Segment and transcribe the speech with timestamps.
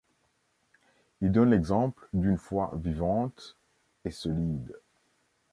[1.21, 3.55] Il donne l’exemple d’une foi vivante
[4.03, 4.75] et solide.